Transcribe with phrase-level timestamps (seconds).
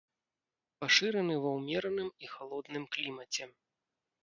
[0.83, 3.43] Пашыраны ва ўмераным і халодным клімаце.